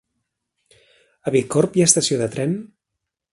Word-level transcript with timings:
A 1.27 1.33
Bicorb 1.35 1.77
hi 1.79 1.85
ha 1.85 1.87
estació 1.91 2.19
de 2.23 2.31
tren? 2.37 2.57